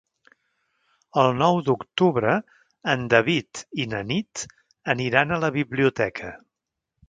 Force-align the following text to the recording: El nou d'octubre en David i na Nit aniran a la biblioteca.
El 1.23 1.29
nou 1.41 1.59
d'octubre 1.67 2.31
en 2.95 3.05
David 3.15 3.63
i 3.85 3.87
na 3.95 4.03
Nit 4.13 4.45
aniran 4.97 5.37
a 5.37 5.41
la 5.47 5.55
biblioteca. 5.63 6.37